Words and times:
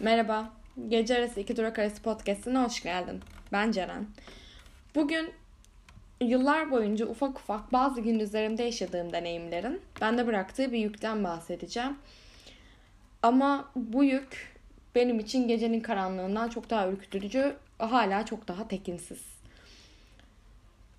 Merhaba, 0.00 0.50
Gece 0.88 1.16
Arası 1.18 1.40
İki 1.40 1.56
Durak 1.56 1.78
Arası 1.78 2.02
Podcast'ine 2.02 2.58
hoş 2.58 2.82
geldin. 2.82 3.20
Ben 3.52 3.72
Ceren. 3.72 4.06
Bugün 4.94 5.30
yıllar 6.20 6.70
boyunca 6.70 7.06
ufak 7.06 7.38
ufak 7.38 7.72
bazı 7.72 8.00
gündüzlerimde 8.00 8.62
yaşadığım 8.62 9.12
deneyimlerin 9.12 9.80
bende 10.00 10.26
bıraktığı 10.26 10.72
bir 10.72 10.78
yükten 10.78 11.24
bahsedeceğim. 11.24 11.98
Ama 13.22 13.70
bu 13.76 14.04
yük 14.04 14.56
benim 14.94 15.18
için 15.18 15.48
gecenin 15.48 15.80
karanlığından 15.80 16.48
çok 16.48 16.70
daha 16.70 16.88
ürkütücü, 16.88 17.56
hala 17.78 18.26
çok 18.26 18.48
daha 18.48 18.68
tekinsiz. 18.68 19.22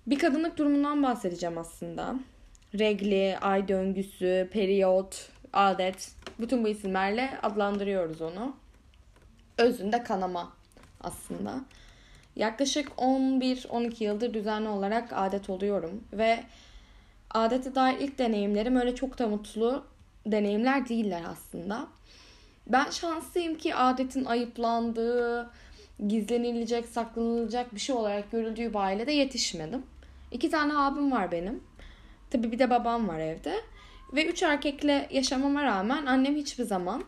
Bir 0.06 0.18
kadınlık 0.18 0.58
durumundan 0.58 1.02
bahsedeceğim 1.02 1.58
aslında. 1.58 2.14
Regli, 2.78 3.38
ay 3.40 3.68
döngüsü, 3.68 4.48
periyot, 4.52 5.28
adet, 5.52 6.12
bütün 6.38 6.64
bu 6.64 6.68
isimlerle 6.68 7.30
adlandırıyoruz 7.42 8.20
onu 8.20 8.61
özünde 9.62 10.02
kanama 10.02 10.52
aslında. 11.00 11.60
Yaklaşık 12.36 12.88
11-12 12.88 14.04
yıldır 14.04 14.34
düzenli 14.34 14.68
olarak 14.68 15.12
adet 15.12 15.50
oluyorum 15.50 16.04
ve 16.12 16.44
adete 17.30 17.74
dair 17.74 17.98
ilk 18.00 18.18
deneyimlerim 18.18 18.76
öyle 18.76 18.94
çok 18.94 19.18
da 19.18 19.26
mutlu 19.28 19.84
deneyimler 20.26 20.88
değiller 20.88 21.22
aslında. 21.28 21.86
Ben 22.66 22.90
şanslıyım 22.90 23.58
ki 23.58 23.74
adetin 23.74 24.24
ayıplandığı, 24.24 25.50
gizlenilecek, 26.08 26.86
saklanılacak 26.86 27.74
bir 27.74 27.80
şey 27.80 27.96
olarak 27.96 28.30
görüldüğü 28.30 28.70
bir 28.70 28.78
ailede 28.78 29.12
yetişmedim. 29.12 29.82
İki 30.32 30.50
tane 30.50 30.76
abim 30.76 31.12
var 31.12 31.32
benim. 31.32 31.62
Tabii 32.30 32.52
bir 32.52 32.58
de 32.58 32.70
babam 32.70 33.08
var 33.08 33.18
evde. 33.18 33.54
Ve 34.12 34.26
üç 34.26 34.42
erkekle 34.42 35.08
yaşamama 35.10 35.62
rağmen 35.62 36.06
annem 36.06 36.36
hiçbir 36.36 36.64
zaman 36.64 37.04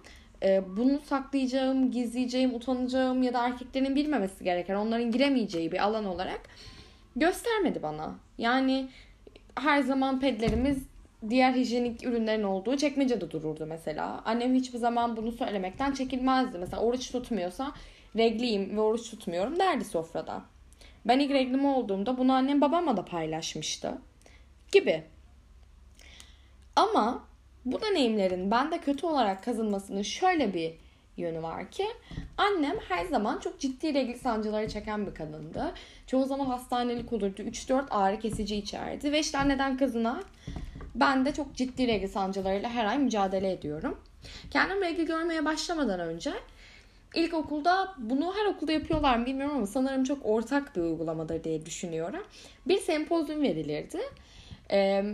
bunu 0.77 1.01
saklayacağım, 1.01 1.91
gizleyeceğim, 1.91 2.55
utanacağım 2.55 3.23
ya 3.23 3.33
da 3.33 3.47
erkeklerin 3.47 3.97
bilmemesi 3.97 4.45
gereken, 4.45 4.75
onların 4.75 5.11
giremeyeceği 5.11 5.73
bir 5.73 5.85
alan 5.85 6.05
olarak 6.05 6.41
göstermedi 7.16 7.82
bana. 7.82 8.15
Yani 8.38 8.88
her 9.57 9.83
zaman 9.83 10.21
pedlerimiz 10.21 10.79
diğer 11.30 11.52
hijyenik 11.55 12.05
ürünlerin 12.05 12.43
olduğu 12.43 12.77
çekmecede 12.77 13.30
dururdu 13.30 13.66
mesela. 13.66 14.23
Annem 14.24 14.55
hiçbir 14.55 14.79
zaman 14.79 15.16
bunu 15.16 15.33
söylemekten 15.33 15.93
çekinmezdi. 15.93 16.59
Mesela 16.59 16.83
oruç 16.83 17.13
tutmuyorsa 17.13 17.73
regliyim 18.16 18.77
ve 18.77 18.80
oruç 18.80 19.11
tutmuyorum 19.11 19.59
derdi 19.59 19.85
sofrada. 19.85 20.43
Ben 21.05 21.18
ilk 21.18 21.30
reglim 21.30 21.65
olduğumda 21.65 22.18
bunu 22.18 22.33
annem 22.33 22.61
babamla 22.61 22.96
da 22.96 23.05
paylaşmıştı. 23.05 23.99
Gibi. 24.73 25.02
Ama 26.77 27.24
bu 27.65 27.80
deneyimlerin 27.80 28.51
bende 28.51 28.79
kötü 28.79 29.07
olarak 29.07 29.45
kazınmasının 29.45 30.02
şöyle 30.02 30.54
bir 30.54 30.74
yönü 31.16 31.43
var 31.43 31.71
ki 31.71 31.87
annem 32.37 32.76
her 32.88 33.04
zaman 33.04 33.38
çok 33.38 33.60
ciddi 33.60 33.95
regl 33.95 34.18
sancıları 34.18 34.68
çeken 34.68 35.06
bir 35.06 35.15
kadındı. 35.15 35.74
Çoğu 36.06 36.24
zaman 36.24 36.46
hastanelik 36.46 37.12
olurdu. 37.12 37.43
3-4 37.43 37.88
ağrı 37.90 38.18
kesici 38.18 38.56
içerdi 38.56 39.12
ve 39.12 39.21
işte 39.21 39.38
anneden 39.38 39.76
kızına 39.76 40.23
ben 40.95 41.24
de 41.24 41.32
çok 41.32 41.54
ciddi 41.54 41.87
regl 41.87 42.09
sancılarıyla 42.09 42.71
her 42.71 42.84
ay 42.84 42.98
mücadele 42.98 43.52
ediyorum. 43.52 43.99
Kendim 44.51 44.82
regl 44.82 45.02
görmeye 45.02 45.45
başlamadan 45.45 46.01
önce 46.01 46.32
İlkokulda 47.15 47.95
bunu 47.99 48.34
her 48.37 48.46
okulda 48.46 48.73
yapıyorlar 48.73 49.16
mı 49.16 49.26
bilmiyorum 49.26 49.56
ama 49.56 49.66
sanırım 49.66 50.04
çok 50.04 50.18
ortak 50.26 50.76
bir 50.76 50.80
uygulamadır 50.80 51.45
diye 51.45 51.66
düşünüyorum. 51.66 52.23
Bir 52.66 52.78
sempozyum 52.78 53.43
verilirdi. 53.43 53.99
E, 54.70 55.04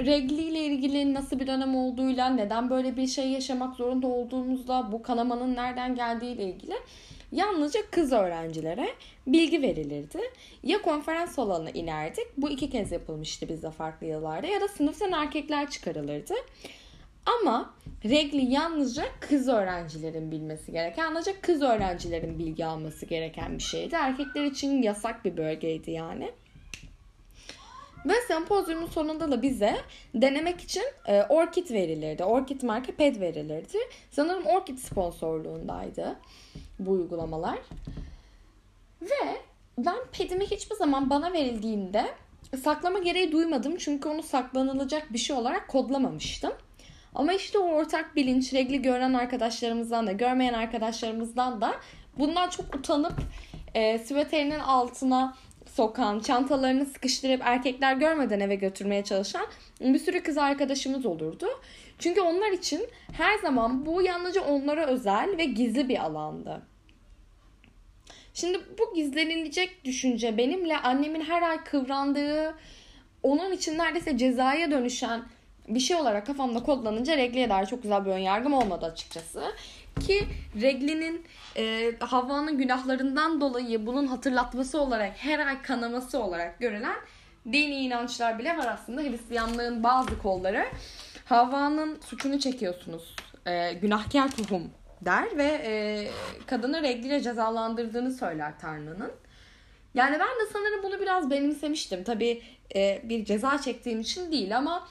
regli 0.00 0.42
ile 0.42 0.58
ilgili 0.58 1.14
nasıl 1.14 1.40
bir 1.40 1.46
dönem 1.46 1.76
olduğuyla, 1.76 2.28
neden 2.28 2.70
böyle 2.70 2.96
bir 2.96 3.06
şey 3.06 3.30
yaşamak 3.30 3.76
zorunda 3.76 4.06
olduğumuzda, 4.06 4.92
bu 4.92 5.02
kanamanın 5.02 5.54
nereden 5.54 5.94
geldiği 5.94 6.32
ile 6.32 6.44
ilgili 6.44 6.74
yalnızca 7.32 7.80
kız 7.90 8.12
öğrencilere 8.12 8.88
bilgi 9.26 9.62
verilirdi. 9.62 10.18
Ya 10.62 10.82
konferans 10.82 11.34
salonuna 11.34 11.70
inerdik. 11.70 12.26
Bu 12.36 12.50
iki 12.50 12.70
kez 12.70 12.92
yapılmıştı 12.92 13.48
bizde 13.48 13.70
farklı 13.70 14.06
yıllarda. 14.06 14.46
Ya 14.46 14.60
da 14.60 14.68
sınıftan 14.68 15.12
erkekler 15.12 15.70
çıkarılırdı. 15.70 16.34
Ama 17.26 17.74
regli 18.04 18.52
yalnızca 18.52 19.04
kız 19.20 19.48
öğrencilerin 19.48 20.30
bilmesi 20.30 20.72
gereken, 20.72 21.04
yalnızca 21.04 21.40
kız 21.40 21.62
öğrencilerin 21.62 22.38
bilgi 22.38 22.66
alması 22.66 23.06
gereken 23.06 23.58
bir 23.58 23.62
şeydi. 23.62 23.94
Erkekler 23.94 24.44
için 24.44 24.82
yasak 24.82 25.24
bir 25.24 25.36
bölgeydi 25.36 25.90
yani. 25.90 26.30
Ve 28.06 28.12
sempozyumun 28.28 28.86
sonunda 28.86 29.30
da 29.30 29.42
bize 29.42 29.76
denemek 30.14 30.60
için 30.60 30.84
e, 31.06 31.22
Orkid 31.22 31.70
verilirdi. 31.70 32.24
Orkid 32.24 32.62
marka 32.62 32.92
ped 32.92 33.20
verilirdi. 33.20 33.78
Sanırım 34.10 34.46
Orkid 34.46 34.78
sponsorluğundaydı 34.78 36.16
bu 36.78 36.90
uygulamalar. 36.90 37.58
Ve 39.02 39.36
ben 39.78 39.98
pedimi 40.12 40.46
hiçbir 40.46 40.76
zaman 40.76 41.10
bana 41.10 41.32
verildiğinde 41.32 42.06
saklama 42.64 42.98
gereği 42.98 43.32
duymadım. 43.32 43.76
Çünkü 43.76 44.08
onu 44.08 44.22
saklanılacak 44.22 45.12
bir 45.12 45.18
şey 45.18 45.36
olarak 45.36 45.68
kodlamamıştım. 45.68 46.52
Ama 47.14 47.32
işte 47.32 47.58
o 47.58 47.62
ortak 47.62 48.16
bilinç, 48.16 48.54
regli 48.54 48.82
gören 48.82 49.14
arkadaşlarımızdan 49.14 50.06
da, 50.06 50.12
görmeyen 50.12 50.54
arkadaşlarımızdan 50.54 51.60
da 51.60 51.74
bundan 52.18 52.50
çok 52.50 52.74
utanıp 52.74 53.14
e, 53.74 53.98
süveterinin 53.98 54.60
altına 54.60 55.36
sokan, 55.74 56.20
çantalarını 56.20 56.86
sıkıştırıp 56.86 57.40
erkekler 57.44 57.94
görmeden 57.94 58.40
eve 58.40 58.54
götürmeye 58.54 59.04
çalışan 59.04 59.46
bir 59.80 59.98
sürü 59.98 60.22
kız 60.22 60.38
arkadaşımız 60.38 61.06
olurdu. 61.06 61.46
Çünkü 61.98 62.20
onlar 62.20 62.52
için 62.52 62.86
her 63.12 63.38
zaman 63.38 63.86
bu 63.86 64.02
yalnızca 64.02 64.42
onlara 64.42 64.86
özel 64.86 65.38
ve 65.38 65.44
gizli 65.44 65.88
bir 65.88 65.98
alandı. 65.98 66.62
Şimdi 68.34 68.60
bu 68.78 68.94
gizlenilecek 68.94 69.84
düşünce 69.84 70.36
benimle 70.36 70.76
annemin 70.76 71.20
her 71.20 71.42
ay 71.42 71.64
kıvrandığı, 71.64 72.54
onun 73.22 73.52
için 73.52 73.78
neredeyse 73.78 74.18
cezaya 74.18 74.70
dönüşen 74.70 75.22
bir 75.68 75.80
şey 75.80 75.96
olarak 75.96 76.26
kafamda 76.26 76.62
kodlanınca 76.62 77.16
regliye 77.16 77.50
dair 77.50 77.66
çok 77.66 77.82
güzel 77.82 78.04
bir 78.04 78.10
ön 78.10 78.18
yargım 78.18 78.54
olmadı 78.54 78.86
açıkçası. 78.86 79.52
Ki 80.00 80.28
Regli'nin 80.60 81.26
e, 81.56 81.92
Havva'nın 82.00 82.58
günahlarından 82.58 83.40
dolayı 83.40 83.86
bunun 83.86 84.06
hatırlatması 84.06 84.80
olarak 84.80 85.12
her 85.16 85.46
ay 85.46 85.62
kanaması 85.62 86.22
olarak 86.22 86.60
görülen 86.60 86.96
dini 87.46 87.74
inançlar 87.74 88.38
bile 88.38 88.56
var 88.56 88.66
aslında. 88.66 89.02
Hristiyanlığın 89.02 89.82
bazı 89.82 90.18
kolları 90.18 90.66
Havva'nın 91.24 92.00
suçunu 92.00 92.40
çekiyorsunuz. 92.40 93.16
E, 93.46 93.72
günahkar 93.72 94.30
tohum 94.30 94.70
der 95.00 95.36
ve 95.36 95.60
e, 95.64 96.08
kadını 96.46 96.82
regliyle 96.82 97.20
cezalandırdığını 97.20 98.12
söyler 98.12 98.52
Tanrı'nın. 98.60 99.12
Yani 99.94 100.12
ben 100.12 100.20
de 100.20 100.50
sanırım 100.52 100.82
bunu 100.82 101.00
biraz 101.00 101.30
benimsemiştim. 101.30 102.04
Tabii 102.04 102.42
e, 102.74 103.00
bir 103.04 103.24
ceza 103.24 103.60
çektiğim 103.60 104.00
için 104.00 104.32
değil 104.32 104.56
ama 104.56 104.88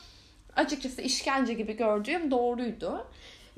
açıkçası 0.56 1.01
işkence 1.01 1.53
gibi 1.53 1.78
gördüğüm 1.78 2.31
doğruydu. 2.31 3.07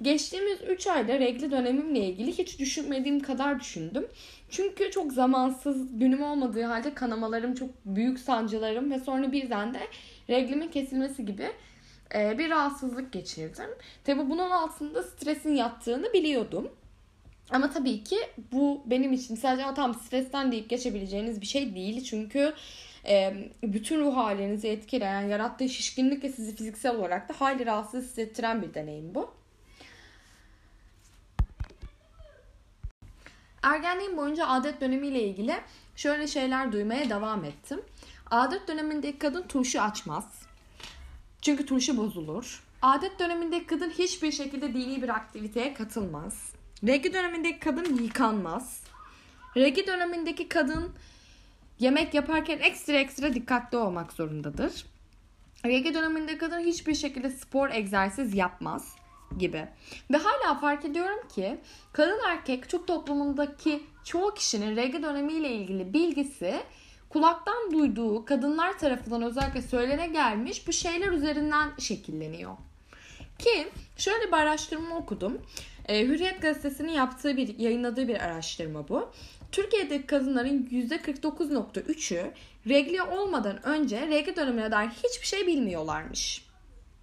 Geçtiğimiz 0.01 0.57
3 0.67 0.87
ayda 0.87 1.19
regli 1.19 1.51
dönemimle 1.51 1.99
ilgili 1.99 2.31
hiç 2.37 2.59
düşünmediğim 2.59 3.19
kadar 3.19 3.59
düşündüm. 3.59 4.07
Çünkü 4.49 4.91
çok 4.91 5.13
zamansız 5.13 5.99
günüm 5.99 6.23
olmadığı 6.23 6.63
halde 6.63 6.93
kanamalarım, 6.93 7.55
çok 7.55 7.69
büyük 7.85 8.19
sancılarım 8.19 8.91
ve 8.91 8.99
sonra 8.99 9.31
birden 9.31 9.73
de 9.73 9.79
reglimin 10.29 10.67
kesilmesi 10.67 11.25
gibi 11.25 11.47
e, 12.15 12.37
bir 12.37 12.49
rahatsızlık 12.49 13.13
geçirdim. 13.13 13.69
Tabi 14.03 14.29
bunun 14.29 14.49
altında 14.49 15.03
stresin 15.03 15.55
yattığını 15.55 16.13
biliyordum. 16.13 16.71
Ama 17.49 17.69
tabii 17.69 18.03
ki 18.03 18.17
bu 18.51 18.81
benim 18.85 19.13
için 19.13 19.35
sadece 19.35 19.73
tam 19.75 19.93
stresten 19.93 20.51
deyip 20.51 20.69
geçebileceğiniz 20.69 21.41
bir 21.41 21.45
şey 21.45 21.75
değil. 21.75 22.03
Çünkü 22.03 22.53
e, 23.07 23.33
bütün 23.63 23.99
ruh 23.99 24.15
halinizi 24.15 24.67
etkileyen, 24.67 25.21
yarattığı 25.21 25.69
şişkinlik 25.69 26.23
ve 26.23 26.29
sizi 26.29 26.55
fiziksel 26.55 26.95
olarak 26.95 27.29
da 27.29 27.33
hali 27.41 27.65
rahatsız 27.65 28.03
hissettiren 28.03 28.61
bir 28.61 28.73
deneyim 28.73 29.15
bu. 29.15 29.42
Ergenliğim 33.63 34.17
boyunca 34.17 34.47
adet 34.47 34.81
dönemiyle 34.81 35.23
ilgili 35.23 35.55
şöyle 35.95 36.27
şeyler 36.27 36.71
duymaya 36.71 37.09
devam 37.09 37.45
ettim. 37.45 37.81
Adet 38.31 38.67
dönemindeki 38.67 39.19
kadın 39.19 39.41
turşu 39.41 39.81
açmaz. 39.81 40.25
Çünkü 41.41 41.65
turşu 41.65 41.97
bozulur. 41.97 42.63
Adet 42.81 43.19
dönemindeki 43.19 43.65
kadın 43.65 43.89
hiçbir 43.89 44.31
şekilde 44.31 44.73
dini 44.73 45.01
bir 45.01 45.09
aktiviteye 45.09 45.73
katılmaz. 45.73 46.53
Regi 46.87 47.13
dönemindeki 47.13 47.59
kadın 47.59 48.03
yıkanmaz. 48.03 48.83
Regi 49.57 49.87
dönemindeki 49.87 50.49
kadın 50.49 50.93
yemek 51.79 52.13
yaparken 52.13 52.59
ekstra 52.59 52.93
ekstra 52.93 53.33
dikkatli 53.33 53.77
olmak 53.77 54.13
zorundadır. 54.13 54.85
Regi 55.65 55.93
döneminde 55.93 56.37
kadın 56.37 56.59
hiçbir 56.59 56.95
şekilde 56.95 57.29
spor 57.29 57.69
egzersiz 57.69 58.33
yapmaz 58.33 58.95
gibi. 59.39 59.67
Ve 60.11 60.17
hala 60.17 60.59
fark 60.59 60.85
ediyorum 60.85 61.27
ki 61.35 61.57
kadın 61.93 62.19
erkek 62.27 62.69
çok 62.69 62.87
toplumundaki 62.87 63.83
çoğu 64.03 64.33
kişinin 64.33 64.75
regi 64.75 65.03
dönemiyle 65.03 65.51
ilgili 65.51 65.93
bilgisi 65.93 66.55
kulaktan 67.09 67.71
duyduğu 67.71 68.25
kadınlar 68.25 68.79
tarafından 68.79 69.21
özellikle 69.21 69.61
söylene 69.61 70.07
gelmiş 70.07 70.67
bu 70.67 70.73
şeyler 70.73 71.11
üzerinden 71.11 71.69
şekilleniyor. 71.79 72.57
Ki 73.39 73.67
şöyle 73.97 74.27
bir 74.27 74.33
araştırma 74.33 74.97
okudum. 74.97 75.41
E, 75.87 76.07
Hürriyet 76.07 76.41
gazetesinin 76.41 76.91
yaptığı 76.91 77.37
bir, 77.37 77.59
yayınladığı 77.59 78.07
bir 78.07 78.21
araştırma 78.21 78.89
bu. 78.89 79.09
Türkiye'deki 79.51 80.05
kadınların 80.05 80.67
%49.3'ü 80.71 82.31
regli 82.67 83.01
olmadan 83.01 83.65
önce 83.65 84.07
regli 84.07 84.35
dönemine 84.35 84.71
dair 84.71 84.89
hiçbir 84.89 85.27
şey 85.27 85.47
bilmiyorlarmış. 85.47 86.45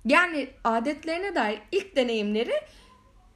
Yani 0.04 0.48
adetlerine 0.64 1.34
dair 1.34 1.58
ilk 1.72 1.96
deneyimleri 1.96 2.52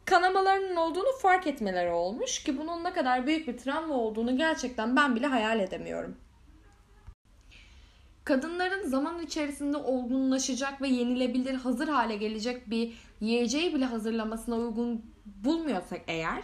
kanamalarının 0.05 0.77
olduğunu 0.77 1.13
fark 1.23 1.47
etmeleri 1.47 1.91
olmuş 1.91 2.43
ki 2.43 2.59
bunun 2.59 2.85
ne 2.85 2.93
kadar 2.93 3.27
büyük 3.27 3.49
bir 3.49 3.59
travma 3.59 3.95
olduğunu 3.95 4.37
gerçekten 4.37 4.97
ben 4.97 5.17
bile 5.17 5.27
hayal 5.27 5.61
edemiyorum. 5.61 6.17
Kadınların 8.25 8.89
zaman 8.89 9.23
içerisinde 9.23 9.77
olgunlaşacak 9.77 10.83
ve 10.83 10.89
yenilebilir, 10.89 11.55
hazır 11.55 11.89
hale 11.89 12.17
gelecek 12.17 12.71
bir 12.71 12.95
yiyeceği 13.21 13.75
bile 13.75 13.85
hazırlamasına 13.85 14.57
uygun 14.57 15.05
bulmuyorsak 15.27 16.01
eğer 16.07 16.43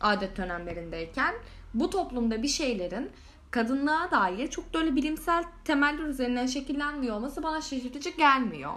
adet 0.00 0.36
dönemlerindeyken 0.36 1.34
bu 1.74 1.90
toplumda 1.90 2.42
bir 2.42 2.48
şeylerin 2.48 3.10
kadınlığa 3.50 4.10
dair 4.10 4.46
çok 4.46 4.74
da 4.74 4.78
öyle 4.78 4.96
bilimsel 4.96 5.44
temeller 5.64 6.04
üzerinden 6.04 6.46
şekillenmiyor 6.46 7.16
olması 7.16 7.42
bana 7.42 7.60
şaşırtıcı 7.60 8.10
gelmiyor. 8.10 8.72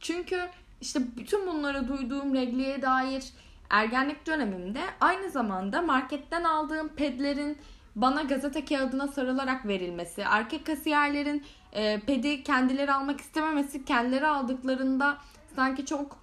Çünkü 0.00 0.48
işte 0.80 1.00
bütün 1.16 1.46
bunları 1.46 1.88
duyduğum 1.88 2.34
regliye 2.34 2.82
dair 2.82 3.24
ergenlik 3.70 4.26
dönemimde 4.26 4.80
aynı 5.00 5.30
zamanda 5.30 5.82
marketten 5.82 6.44
aldığım 6.44 6.88
pedlerin 6.88 7.58
bana 7.96 8.22
gazete 8.22 8.64
kağıdına 8.64 9.08
sarılarak 9.08 9.66
verilmesi, 9.66 10.20
erkek 10.20 10.66
kasiyerlerin 10.66 11.44
e, 11.72 12.00
pedi 12.00 12.42
kendileri 12.42 12.92
almak 12.92 13.20
istememesi, 13.20 13.84
kendileri 13.84 14.26
aldıklarında 14.26 15.18
sanki 15.56 15.86
çok 15.86 16.18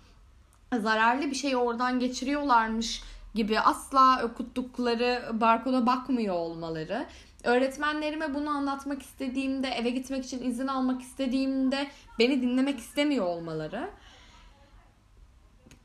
zararlı 0.79 1.21
bir 1.21 1.35
şey 1.35 1.55
oradan 1.55 1.99
geçiriyorlarmış 1.99 3.03
gibi 3.35 3.59
asla 3.59 4.23
okuttukları 4.23 5.23
barkoda 5.33 5.85
bakmıyor 5.85 6.35
olmaları. 6.35 7.05
Öğretmenlerime 7.47 8.33
bunu 8.33 8.49
anlatmak 8.49 9.01
istediğimde, 9.01 9.67
eve 9.67 9.89
gitmek 9.89 10.25
için 10.25 10.43
izin 10.43 10.67
almak 10.67 11.01
istediğimde 11.01 11.87
beni 12.19 12.41
dinlemek 12.41 12.79
istemiyor 12.79 13.25
olmaları. 13.25 13.89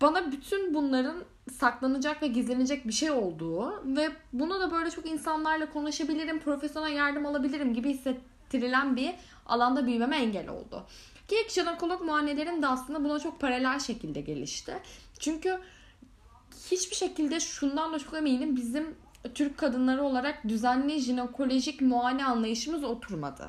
Bana 0.00 0.32
bütün 0.32 0.74
bunların 0.74 1.24
saklanacak 1.52 2.22
ve 2.22 2.26
gizlenecek 2.26 2.86
bir 2.86 2.92
şey 2.92 3.10
olduğu 3.10 3.82
ve 3.96 4.10
bunu 4.32 4.60
da 4.60 4.70
böyle 4.70 4.90
çok 4.90 5.06
insanlarla 5.06 5.70
konuşabilirim, 5.70 6.40
profesyonel 6.40 6.92
yardım 6.92 7.26
alabilirim 7.26 7.74
gibi 7.74 7.90
hissettirilen 7.90 8.96
bir 8.96 9.14
alanda 9.46 9.86
büyümeme 9.86 10.16
engel 10.16 10.48
oldu. 10.48 10.86
Ki 11.28 11.36
ilk 11.44 11.50
jinekolog 11.50 12.00
muayenelerim 12.02 12.62
de 12.62 12.66
aslında 12.66 13.04
buna 13.04 13.18
çok 13.18 13.40
paralel 13.40 13.78
şekilde 13.78 14.20
gelişti. 14.20 14.78
Çünkü 15.18 15.58
hiçbir 16.70 16.96
şekilde 16.96 17.40
şundan 17.40 17.92
da 17.92 17.98
çok 17.98 18.14
eminim 18.14 18.56
bizim 18.56 18.94
Türk 19.34 19.58
kadınları 19.58 20.02
olarak 20.02 20.48
düzenli 20.48 21.00
jinekolojik 21.00 21.80
muayene 21.80 22.24
anlayışımız 22.24 22.84
oturmadı. 22.84 23.48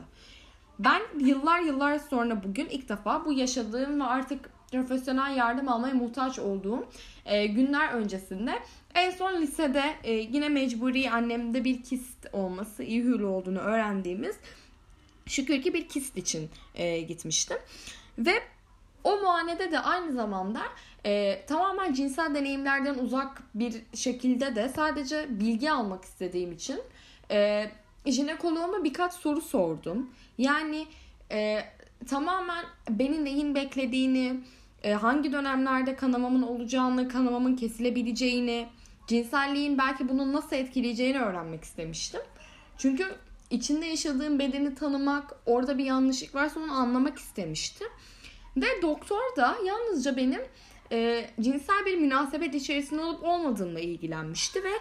Ben 0.79 1.01
yıllar 1.19 1.59
yıllar 1.59 1.99
sonra 1.99 2.43
bugün 2.43 2.65
ilk 2.65 2.89
defa 2.89 3.25
bu 3.25 3.33
yaşadığım 3.33 3.99
ve 3.99 4.03
artık 4.03 4.49
profesyonel 4.71 5.37
yardım 5.37 5.69
almaya 5.69 5.93
muhtaç 5.93 6.39
olduğum 6.39 6.87
e, 7.25 7.47
günler 7.47 7.93
öncesinde 7.93 8.59
en 8.95 9.11
son 9.11 9.41
lisede 9.41 9.83
e, 10.03 10.11
yine 10.11 10.49
mecburi 10.49 11.11
annemde 11.11 11.63
bir 11.63 11.83
kist 11.83 12.27
olması, 12.33 12.83
iyi 12.83 13.03
hürlü 13.03 13.25
olduğunu 13.25 13.59
öğrendiğimiz 13.59 14.35
şükür 15.25 15.61
ki 15.61 15.73
bir 15.73 15.87
kist 15.87 16.17
için 16.17 16.49
e, 16.75 17.01
gitmiştim. 17.01 17.57
Ve 18.17 18.33
o 19.03 19.17
muayenede 19.17 19.71
de 19.71 19.79
aynı 19.79 20.13
zamanda 20.13 20.61
e, 21.05 21.45
tamamen 21.45 21.93
cinsel 21.93 22.35
deneyimlerden 22.35 22.95
uzak 22.95 23.43
bir 23.55 23.81
şekilde 23.93 24.55
de 24.55 24.69
sadece 24.69 25.27
bilgi 25.29 25.71
almak 25.71 26.05
istediğim 26.05 26.51
için 26.51 26.79
e, 27.31 27.69
jinekoloğuma 28.05 28.83
birkaç 28.83 29.13
soru 29.13 29.41
sordum. 29.41 30.09
Yani 30.37 30.87
e, 31.31 31.59
tamamen 32.09 32.65
beni 32.89 33.25
neyin 33.25 33.55
beklediğini, 33.55 34.39
e, 34.83 34.93
hangi 34.93 35.31
dönemlerde 35.31 35.95
kanamamın 35.95 36.41
olacağını, 36.41 37.09
kanamamın 37.09 37.55
kesilebileceğini, 37.55 38.67
cinselliğin 39.07 39.77
belki 39.77 40.09
bunu 40.09 40.33
nasıl 40.33 40.55
etkileyeceğini 40.55 41.19
öğrenmek 41.19 41.63
istemiştim. 41.63 42.21
Çünkü 42.77 43.15
içinde 43.49 43.85
yaşadığım 43.85 44.39
bedeni 44.39 44.75
tanımak, 44.75 45.35
orada 45.45 45.77
bir 45.77 45.85
yanlışlık 45.85 46.35
varsa 46.35 46.59
onu 46.59 46.71
anlamak 46.71 47.17
istemiştim. 47.17 47.87
Ve 48.57 48.81
doktor 48.81 49.35
da 49.37 49.57
yalnızca 49.65 50.17
benim 50.17 50.41
e, 50.91 51.29
cinsel 51.41 51.85
bir 51.85 51.97
münasebet 51.97 52.55
içerisinde 52.55 53.01
olup 53.01 53.23
olmadığımla 53.23 53.79
ilgilenmişti 53.79 54.63
ve 54.63 54.71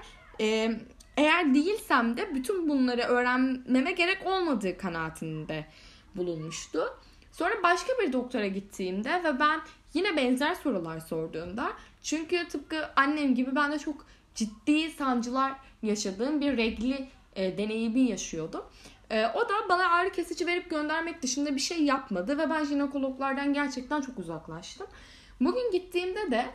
e, 0.41 0.79
eğer 1.17 1.55
değilsem 1.55 2.17
de 2.17 2.35
bütün 2.35 2.69
bunları 2.69 3.03
öğrenmeme 3.03 3.93
gerek 3.93 4.27
olmadığı 4.27 4.79
kanaatinde 4.79 5.67
bulunmuştu. 6.15 6.99
Sonra 7.33 7.55
başka 7.63 7.93
bir 8.03 8.13
doktora 8.13 8.47
gittiğimde 8.47 9.25
ve 9.25 9.39
ben 9.41 9.61
yine 9.95 10.17
benzer 10.17 10.55
sorular 10.55 11.01
sorduğumda 11.01 11.73
çünkü 12.03 12.49
tıpkı 12.49 12.89
annem 12.97 13.35
gibi 13.35 13.55
ben 13.55 13.73
de 13.73 13.79
çok 13.79 14.07
ciddi 14.35 14.91
sancılar 14.91 15.53
yaşadığım 15.83 16.41
bir 16.41 16.57
regli 16.57 17.09
e, 17.37 17.59
deneyimi 17.59 18.01
yaşıyordum. 18.01 18.65
E, 19.13 19.27
o 19.27 19.49
da 19.49 19.55
bana 19.69 19.89
ağrı 19.89 20.13
kesici 20.13 20.47
verip 20.47 20.71
göndermek 20.71 21.23
dışında 21.23 21.55
bir 21.55 21.61
şey 21.61 21.85
yapmadı 21.85 22.39
ve 22.39 22.51
ben 22.51 22.65
jinekologlardan 22.65 23.55
gerçekten 23.55 24.01
çok 24.01 24.19
uzaklaştım. 24.19 24.87
Bugün 25.41 25.71
gittiğimde 25.73 26.31
de 26.31 26.47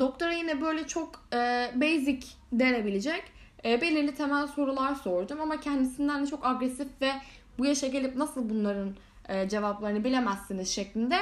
doktora 0.00 0.32
yine 0.32 0.60
böyle 0.60 0.86
çok 0.86 1.28
e, 1.32 1.70
basic 1.74 2.26
denebilecek 2.52 3.24
e, 3.64 3.80
belirli 3.80 4.14
temel 4.14 4.46
sorular 4.46 4.94
sordum 4.94 5.40
ama 5.40 5.60
kendisinden 5.60 6.22
de 6.22 6.26
çok 6.26 6.46
agresif 6.46 6.88
ve 7.00 7.12
bu 7.58 7.66
yaşa 7.66 7.86
gelip 7.86 8.16
nasıl 8.16 8.50
bunların 8.50 8.96
e, 9.28 9.48
cevaplarını 9.48 10.04
bilemezsiniz 10.04 10.68
şeklinde 10.68 11.18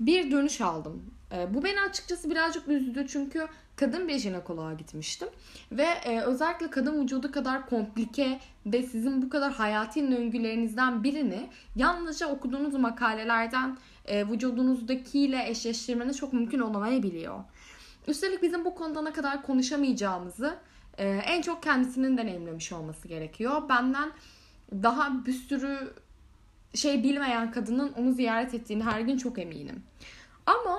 bir 0.00 0.30
dönüş 0.30 0.60
aldım. 0.60 1.02
E, 1.32 1.54
bu 1.54 1.64
beni 1.64 1.80
açıkçası 1.80 2.30
birazcık 2.30 2.68
üzdü 2.68 3.06
çünkü 3.08 3.46
kadın 3.76 4.08
bir 4.08 4.18
jinekoloğa 4.18 4.72
gitmiştim. 4.72 5.28
Ve 5.72 5.86
e, 6.04 6.20
özellikle 6.20 6.70
kadın 6.70 7.02
vücudu 7.02 7.32
kadar 7.32 7.66
komplike 7.66 8.40
ve 8.66 8.82
sizin 8.82 9.22
bu 9.22 9.28
kadar 9.28 9.52
hayati 9.52 10.10
döngülerinizden 10.10 11.04
birini 11.04 11.48
yalnızca 11.76 12.26
okuduğunuz 12.26 12.74
makalelerden 12.74 13.78
e, 14.04 14.28
vücudunuzdakiyle 14.28 15.48
eşleştirmeniz 15.48 16.16
çok 16.16 16.32
mümkün 16.32 16.58
olamayabiliyor. 16.58 17.44
Üstelik 18.08 18.42
bizim 18.42 18.64
bu 18.64 18.74
konuda 18.74 19.02
ne 19.02 19.12
kadar 19.12 19.42
konuşamayacağımızı 19.42 20.56
e, 20.98 21.08
en 21.08 21.42
çok 21.42 21.62
kendisinin 21.62 22.18
deneyimlemiş 22.18 22.72
olması 22.72 23.08
gerekiyor. 23.08 23.68
Benden 23.68 24.10
daha 24.72 25.26
bir 25.26 25.32
sürü 25.32 25.94
şey 26.74 27.04
bilmeyen 27.04 27.52
kadının 27.52 27.92
onu 27.92 28.12
ziyaret 28.12 28.54
ettiğini 28.54 28.84
her 28.84 29.00
gün 29.00 29.16
çok 29.16 29.38
eminim. 29.38 29.82
Ama 30.46 30.78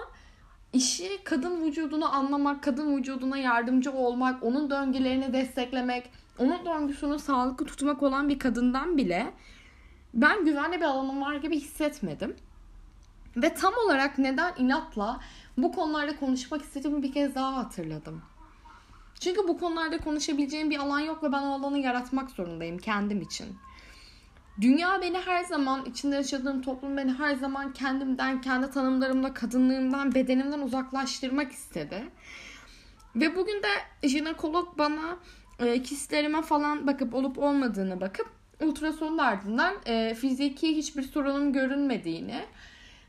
işi 0.74 1.24
kadın 1.24 1.64
vücudunu 1.64 2.16
anlamak, 2.16 2.64
kadın 2.64 2.98
vücuduna 2.98 3.38
yardımcı 3.38 3.92
olmak, 3.92 4.44
onun 4.44 4.70
döngülerini 4.70 5.34
desteklemek, 5.34 6.12
onun 6.38 6.66
döngüsünü 6.66 7.20
sağlıklı 7.20 7.66
tutmak 7.66 8.04
olan 8.04 8.30
bir 8.30 8.40
kadından 8.40 8.98
bile 8.98 9.34
ben 10.14 10.46
güvenli 10.46 10.78
bir 10.78 10.86
alanım 10.86 11.22
var 11.22 11.36
gibi 11.36 11.60
hissetmedim. 11.60 12.36
Ve 13.38 13.54
tam 13.54 13.74
olarak 13.86 14.18
neden 14.18 14.54
inatla 14.58 15.20
bu 15.58 15.72
konularda 15.72 16.16
konuşmak 16.16 16.62
istediğimi 16.62 17.04
bir 17.04 17.12
kez 17.12 17.36
daha 17.36 17.56
hatırladım. 17.56 18.22
Çünkü 19.20 19.48
bu 19.48 19.60
konularda 19.60 19.98
konuşabileceğim 19.98 20.70
bir 20.70 20.80
alan 20.80 21.00
yok 21.00 21.24
ve 21.24 21.32
ben 21.32 21.42
o 21.42 21.54
alanı 21.54 21.80
yaratmak 21.80 22.32
zorundayım 22.32 22.78
kendim 22.78 23.22
için. 23.22 23.48
Dünya 24.62 25.02
beni 25.02 25.18
her 25.18 25.44
zaman, 25.44 25.86
içinde 25.86 26.16
yaşadığım 26.16 26.62
toplum 26.62 26.98
beni 26.98 27.14
her 27.14 27.36
zaman 27.36 27.74
kendimden, 27.74 28.42
kendi 28.42 28.72
tanımlarımla, 28.72 29.34
kadınlığımdan, 29.34 30.16
bedenimden 30.16 30.60
uzaklaştırmak 30.60 31.52
istedi. 31.52 32.04
Ve 33.16 33.36
bugün 33.36 33.64
de 33.64 34.08
jinekolog 34.08 34.78
bana 34.78 35.18
e, 35.60 35.84
kistlerime 35.84 36.42
falan 36.42 36.88
bakıp 36.88 37.16
olup 37.16 37.38
olmadığını 37.38 38.02
bakıp 38.02 38.28
ultrasonun 38.62 39.18
ardından 39.18 39.74
e, 39.86 40.16
fiziki 40.16 40.78
hiçbir 40.78 41.04
sorunun 41.04 41.54
görünmediğini, 41.54 42.42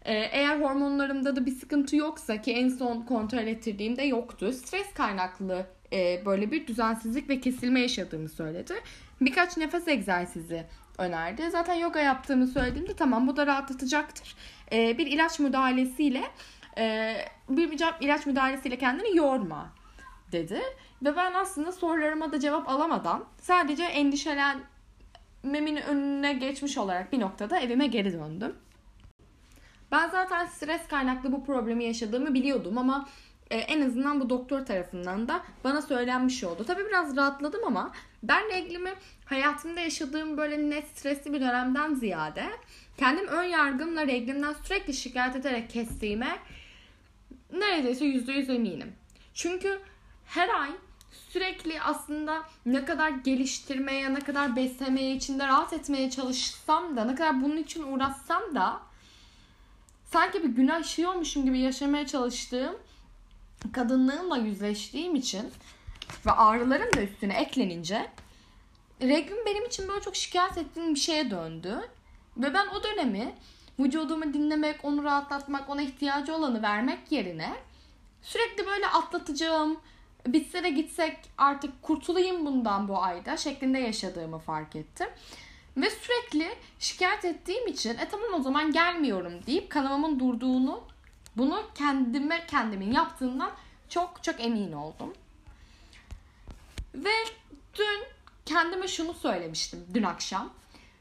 e, 0.04 0.14
eğer 0.14 0.60
hormonlarımda 0.60 1.36
da 1.36 1.46
bir 1.46 1.54
sıkıntı 1.54 1.96
yoksa 1.96 2.42
ki 2.42 2.52
en 2.52 2.68
son 2.68 3.02
kontrol 3.02 3.46
ettirdiğimde 3.46 4.02
yoktu. 4.02 4.52
Stres 4.52 4.92
kaynaklı 4.94 5.66
e, 5.92 6.22
böyle 6.26 6.50
bir 6.50 6.66
düzensizlik 6.66 7.28
ve 7.28 7.40
kesilme 7.40 7.80
yaşadığımı 7.80 8.28
söyledi. 8.28 8.74
Birkaç 9.20 9.56
nefes 9.56 9.88
egzersizi 9.88 10.66
önerdi. 11.00 11.50
Zaten 11.50 11.74
yoga 11.74 12.00
yaptığımı 12.00 12.46
söylediğimde 12.46 12.94
tamam 12.94 13.26
bu 13.26 13.36
da 13.36 13.46
rahatlatacaktır. 13.46 14.36
E, 14.72 14.98
bir 14.98 15.06
ilaç 15.06 15.38
müdahalesiyle 15.38 16.22
e, 16.78 17.16
bir 17.48 17.72
ilaç 18.00 18.26
müdahalesiyle 18.26 18.78
kendini 18.78 19.16
yorma 19.16 19.72
dedi. 20.32 20.60
Ve 21.02 21.16
ben 21.16 21.34
aslında 21.34 21.72
sorularıma 21.72 22.32
da 22.32 22.40
cevap 22.40 22.68
alamadan 22.68 23.24
sadece 23.40 23.84
endişelenmemin 23.84 25.76
önüne 25.76 26.32
geçmiş 26.32 26.78
olarak 26.78 27.12
bir 27.12 27.20
noktada 27.20 27.60
evime 27.60 27.86
geri 27.86 28.12
döndüm. 28.12 28.56
Ben 29.92 30.08
zaten 30.08 30.46
stres 30.46 30.86
kaynaklı 30.88 31.32
bu 31.32 31.44
problemi 31.44 31.84
yaşadığımı 31.84 32.34
biliyordum 32.34 32.78
ama 32.78 33.08
e, 33.50 33.58
en 33.58 33.80
azından 33.80 34.20
bu 34.20 34.30
doktor 34.30 34.66
tarafından 34.66 35.28
da 35.28 35.42
bana 35.64 35.82
söylenmiş 35.82 36.44
oldu. 36.44 36.64
Tabii 36.66 36.86
biraz 36.86 37.16
rahatladım 37.16 37.60
ama 37.66 37.92
ben 38.22 38.50
reglimi 38.50 38.94
hayatımda 39.24 39.80
yaşadığım 39.80 40.36
böyle 40.36 40.70
net 40.70 40.88
stresli 40.88 41.32
bir 41.32 41.40
dönemden 41.40 41.94
ziyade 41.94 42.44
kendim 42.98 43.26
ön 43.26 43.42
yargımla 43.42 44.06
reglimden 44.06 44.54
sürekli 44.64 44.94
şikayet 44.94 45.36
ederek 45.36 45.70
kestiğime 45.70 46.38
neredeyse 47.52 48.04
yüzde 48.04 48.32
yüz 48.32 48.50
eminim. 48.50 48.92
Çünkü 49.34 49.80
her 50.26 50.48
ay 50.48 50.70
sürekli 51.28 51.80
aslında 51.80 52.42
ne 52.66 52.84
kadar 52.84 53.10
geliştirmeye, 53.10 54.14
ne 54.14 54.20
kadar 54.20 54.56
beslemeye, 54.56 55.14
içinde 55.14 55.46
rahat 55.46 55.72
etmeye 55.72 56.10
çalışsam 56.10 56.96
da, 56.96 57.04
ne 57.04 57.14
kadar 57.14 57.42
bunun 57.42 57.56
için 57.56 57.82
uğraşsam 57.82 58.54
da 58.54 58.80
sanki 60.04 60.42
bir 60.42 60.48
günah 60.48 60.80
işiyormuşum 60.80 61.44
gibi 61.44 61.58
yaşamaya 61.58 62.06
çalıştığım 62.06 62.76
kadınlığımla 63.72 64.36
yüzleştiğim 64.36 65.14
için 65.14 65.52
ve 66.26 66.30
ağrılarım 66.30 66.92
da 66.96 67.02
üstüne 67.02 67.34
eklenince 67.34 68.10
reglim 69.02 69.46
benim 69.46 69.66
için 69.66 69.88
böyle 69.88 70.00
çok 70.00 70.16
şikayet 70.16 70.58
ettiğim 70.58 70.94
bir 70.94 71.00
şeye 71.00 71.30
döndü. 71.30 71.80
Ve 72.36 72.54
ben 72.54 72.66
o 72.66 72.82
dönemi 72.82 73.34
vücudumu 73.78 74.34
dinlemek, 74.34 74.84
onu 74.84 75.04
rahatlatmak, 75.04 75.70
ona 75.70 75.82
ihtiyacı 75.82 76.34
olanı 76.34 76.62
vermek 76.62 77.12
yerine 77.12 77.54
sürekli 78.22 78.66
böyle 78.66 78.86
atlatacağım, 78.86 79.80
bitse 80.26 80.62
de 80.62 80.70
gitsek 80.70 81.16
artık 81.38 81.82
kurtulayım 81.82 82.46
bundan 82.46 82.88
bu 82.88 83.02
ayda 83.02 83.36
şeklinde 83.36 83.78
yaşadığımı 83.78 84.38
fark 84.38 84.76
ettim. 84.76 85.08
Ve 85.76 85.90
sürekli 85.90 86.48
şikayet 86.78 87.24
ettiğim 87.24 87.66
için 87.66 87.98
e 87.98 88.08
tamam 88.10 88.40
o 88.40 88.42
zaman 88.42 88.72
gelmiyorum 88.72 89.32
deyip 89.46 89.70
kanamamın 89.70 90.20
durduğunu 90.20 90.80
bunu 91.36 91.62
kendime 91.74 92.46
kendimin 92.46 92.92
yaptığından 92.92 93.50
çok 93.88 94.24
çok 94.24 94.40
emin 94.40 94.72
oldum. 94.72 95.12
Ve 96.94 97.10
dün 97.78 98.02
kendime 98.46 98.88
şunu 98.88 99.14
söylemiştim 99.14 99.86
dün 99.94 100.02
akşam. 100.02 100.50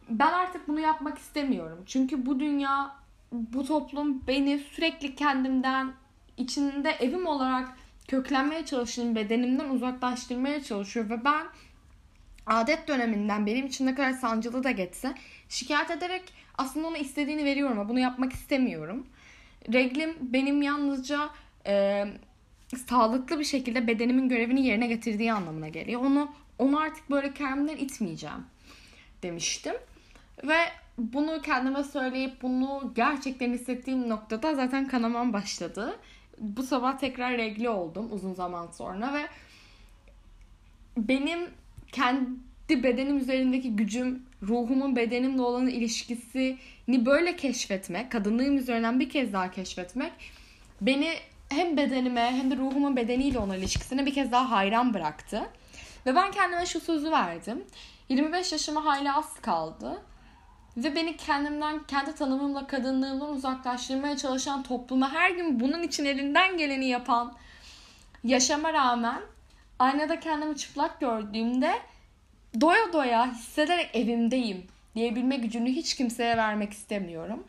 Ben 0.09 0.31
artık 0.33 0.67
bunu 0.67 0.79
yapmak 0.79 1.17
istemiyorum. 1.17 1.83
Çünkü 1.85 2.25
bu 2.25 2.39
dünya, 2.39 2.95
bu 3.31 3.65
toplum 3.65 4.27
beni 4.27 4.59
sürekli 4.59 5.15
kendimden 5.15 5.93
içinde 6.37 6.89
evim 6.89 7.27
olarak 7.27 7.69
köklenmeye 8.07 8.65
çalıştığım 8.65 9.15
bedenimden 9.15 9.69
uzaklaştırmaya 9.69 10.63
çalışıyor 10.63 11.09
ve 11.09 11.25
ben 11.25 11.47
adet 12.45 12.87
döneminden 12.87 13.45
benim 13.45 13.65
için 13.65 13.85
ne 13.85 13.95
kadar 13.95 14.11
sancılı 14.11 14.63
da 14.63 14.71
geçse 14.71 15.13
şikayet 15.49 15.91
ederek 15.91 16.33
aslında 16.57 16.87
ona 16.87 16.97
istediğini 16.97 17.45
veriyorum 17.45 17.79
ama 17.79 17.89
bunu 17.89 17.99
yapmak 17.99 18.33
istemiyorum. 18.33 19.07
Reglim 19.73 20.17
benim 20.21 20.61
yalnızca 20.61 21.29
e, 21.65 22.05
sağlıklı 22.87 23.39
bir 23.39 23.43
şekilde 23.43 23.87
bedenimin 23.87 24.29
görevini 24.29 24.65
yerine 24.65 24.87
getirdiği 24.87 25.33
anlamına 25.33 25.67
geliyor. 25.69 26.01
Onu 26.01 26.31
onu 26.59 26.79
artık 26.79 27.09
böyle 27.09 27.33
kendimden 27.33 27.77
itmeyeceğim 27.77 28.45
demiştim. 29.23 29.73
Ve 30.43 30.57
bunu 30.97 31.41
kendime 31.41 31.83
söyleyip 31.83 32.41
bunu 32.41 32.91
gerçekten 32.95 33.53
hissettiğim 33.53 34.09
noktada 34.09 34.55
zaten 34.55 34.87
kanamam 34.87 35.33
başladı. 35.33 35.99
Bu 36.37 36.63
sabah 36.63 36.97
tekrar 36.97 37.37
regli 37.37 37.69
oldum 37.69 38.07
uzun 38.11 38.33
zaman 38.33 38.67
sonra 38.67 39.13
ve 39.13 39.27
benim 40.97 41.39
kendi 41.91 42.29
bedenim 42.69 43.17
üzerindeki 43.17 43.75
gücüm, 43.75 44.23
ruhumun 44.43 44.95
bedenimle 44.95 45.41
olan 45.41 45.67
ilişkisini 45.67 47.05
böyle 47.05 47.35
keşfetmek, 47.35 48.11
kadınlığım 48.11 48.57
üzerinden 48.57 48.99
bir 48.99 49.09
kez 49.09 49.33
daha 49.33 49.51
keşfetmek 49.51 50.11
beni 50.81 51.13
hem 51.49 51.77
bedenime 51.77 52.21
hem 52.21 52.51
de 52.51 52.57
ruhumun 52.57 52.95
bedeniyle 52.95 53.39
olan 53.39 53.57
ilişkisine 53.57 54.05
bir 54.05 54.13
kez 54.13 54.31
daha 54.31 54.51
hayran 54.51 54.93
bıraktı. 54.93 55.49
Ve 56.05 56.15
ben 56.15 56.31
kendime 56.31 56.65
şu 56.65 56.79
sözü 56.79 57.11
verdim. 57.11 57.63
25 58.09 58.51
yaşıma 58.51 58.85
hala 58.85 59.17
az 59.17 59.41
kaldı. 59.41 60.01
Ve 60.77 60.95
beni 60.95 61.17
kendimden, 61.17 61.83
kendi 61.83 62.15
tanımımla, 62.15 62.67
kadınlığımdan 62.67 63.29
uzaklaştırmaya 63.29 64.17
çalışan 64.17 64.63
topluma 64.63 65.11
her 65.11 65.31
gün 65.31 65.59
bunun 65.59 65.83
için 65.83 66.05
elinden 66.05 66.57
geleni 66.57 66.85
yapan 66.85 67.33
yaşama 68.23 68.73
rağmen 68.73 69.21
aynada 69.79 70.19
kendimi 70.19 70.57
çıplak 70.57 70.99
gördüğümde 70.99 71.73
doya 72.61 72.93
doya 72.93 73.33
hissederek 73.33 73.89
evimdeyim 73.93 74.67
diyebilme 74.95 75.35
gücünü 75.35 75.69
hiç 75.69 75.95
kimseye 75.95 76.37
vermek 76.37 76.73
istemiyorum. 76.73 77.43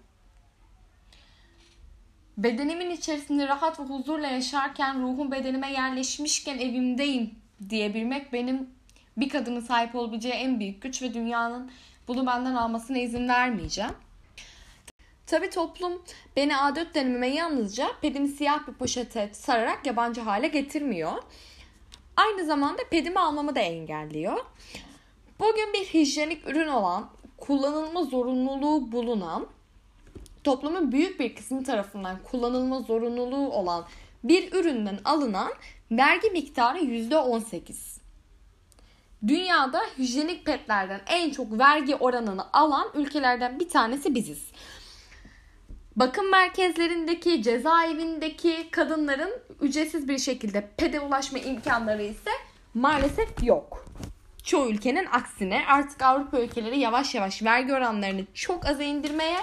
Bedenimin 2.38 2.90
içerisinde 2.90 3.48
rahat 3.48 3.80
ve 3.80 3.84
huzurla 3.84 4.26
yaşarken 4.26 5.02
ruhum 5.02 5.32
bedenime 5.32 5.72
yerleşmişken 5.72 6.58
evimdeyim 6.58 7.34
diyebilmek 7.68 8.32
benim 8.32 8.70
bir 9.16 9.28
kadının 9.28 9.60
sahip 9.60 9.94
olabileceği 9.94 10.34
en 10.34 10.60
büyük 10.60 10.82
güç 10.82 11.02
ve 11.02 11.14
dünyanın 11.14 11.70
bunu 12.08 12.26
benden 12.26 12.54
almasına 12.54 12.98
izin 12.98 13.28
vermeyeceğim. 13.28 13.92
Tabi 15.26 15.50
toplum 15.50 16.02
beni 16.36 16.52
A4 16.52 16.94
dönemime 16.94 17.28
yalnızca 17.28 17.88
pedimi 18.02 18.28
siyah 18.28 18.68
bir 18.68 18.72
poşete 18.72 19.30
sararak 19.32 19.86
yabancı 19.86 20.20
hale 20.20 20.48
getirmiyor. 20.48 21.12
Aynı 22.16 22.44
zamanda 22.44 22.82
pedimi 22.90 23.18
almamı 23.18 23.54
da 23.54 23.60
engelliyor. 23.60 24.44
Bugün 25.40 25.72
bir 25.72 25.84
hijyenik 25.84 26.48
ürün 26.48 26.68
olan, 26.68 27.10
kullanılma 27.36 28.04
zorunluluğu 28.04 28.92
bulunan, 28.92 29.46
toplumun 30.44 30.92
büyük 30.92 31.20
bir 31.20 31.34
kısmı 31.34 31.64
tarafından 31.64 32.16
kullanılma 32.22 32.80
zorunluluğu 32.80 33.50
olan 33.50 33.84
bir 34.24 34.52
üründen 34.52 34.98
alınan 35.04 35.52
vergi 35.90 36.30
miktarı 36.30 36.78
%18. 36.78 38.00
Dünyada 39.26 39.80
hijyenik 39.98 40.46
petlerden 40.46 41.00
en 41.06 41.30
çok 41.30 41.58
vergi 41.58 41.96
oranını 41.96 42.44
alan 42.52 42.88
ülkelerden 42.94 43.60
bir 43.60 43.68
tanesi 43.68 44.14
biziz. 44.14 44.44
Bakım 45.96 46.30
merkezlerindeki, 46.30 47.42
cezaevindeki 47.42 48.70
kadınların 48.70 49.32
ücretsiz 49.60 50.08
bir 50.08 50.18
şekilde 50.18 50.70
pede 50.76 51.00
ulaşma 51.00 51.38
imkanları 51.38 52.02
ise 52.02 52.30
maalesef 52.74 53.44
yok. 53.44 53.86
Çoğu 54.44 54.68
ülkenin 54.68 55.06
aksine 55.06 55.62
artık 55.68 56.02
Avrupa 56.02 56.40
ülkeleri 56.40 56.78
yavaş 56.78 57.14
yavaş 57.14 57.42
vergi 57.42 57.74
oranlarını 57.74 58.24
çok 58.34 58.66
aza 58.66 58.82
indirmeye 58.82 59.40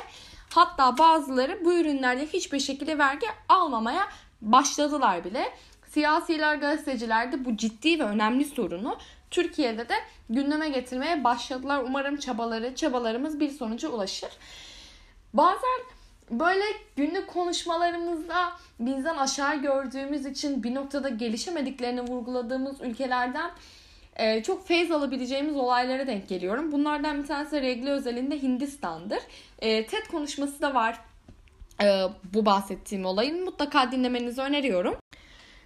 hatta 0.54 0.98
bazıları 0.98 1.66
bu 1.66 1.74
ürünlerde 1.74 2.26
hiçbir 2.26 2.60
şekilde 2.60 2.98
vergi 2.98 3.28
almamaya 3.50 4.08
başladılar 4.42 5.24
bile. 5.24 5.54
Siyasiler, 5.90 6.56
gazeteciler 6.56 7.32
de 7.32 7.46
bu 7.46 7.58
ciddi 7.58 8.00
ve 8.00 8.04
önemli 8.04 8.46
sorunu 8.46 8.98
Türkiye'de 9.32 9.90
de 9.90 9.94
gündeme 10.30 10.70
getirmeye 10.70 11.24
başladılar. 11.24 11.84
Umarım 11.86 12.18
çabaları, 12.18 12.76
çabalarımız 12.76 13.40
bir 13.40 13.50
sonuca 13.50 13.90
ulaşır. 13.90 14.30
Bazen 15.34 15.80
böyle 16.32 16.64
günlük 16.96 17.28
konuşmalarımızda 17.28 18.52
bizden 18.80 19.18
aşağı 19.18 19.62
gördüğümüz 19.62 20.26
için 20.26 20.64
bir 20.64 20.76
noktada 20.76 21.10
gelişemediklerini 21.10 22.02
vurguladığımız 22.02 22.82
ülkelerden 22.82 23.52
e, 24.18 24.44
çok 24.44 24.68
feyz 24.68 24.92
alabileceğimiz 24.92 25.56
olaylara 25.56 26.08
denk 26.08 26.30
geliyorum. 26.30 26.72
Bunlardan 26.72 27.24
bir 27.24 27.28
tanesi 27.28 27.62
regli 27.62 27.90
özelinde 27.90 28.42
Hindistan'dır. 28.42 29.20
E, 29.60 29.86
TED 29.86 30.08
konuşması 30.12 30.62
da 30.62 30.74
var 30.74 31.00
e, 31.84 32.04
bu 32.34 32.46
bahsettiğim 32.46 33.06
olayın. 33.06 33.44
Mutlaka 33.44 33.92
dinlemenizi 33.92 34.42
öneriyorum. 34.42 34.96